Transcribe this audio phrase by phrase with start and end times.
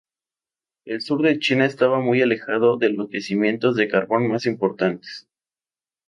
[0.83, 5.27] El sur de China estaba muy alejado de los yacimientos de carbón más importantes.